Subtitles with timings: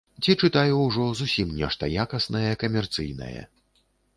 [0.27, 3.41] Ці чытаю ўжо зусім нешта якаснае камерцыйнае.